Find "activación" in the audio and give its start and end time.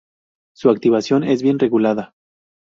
0.71-1.23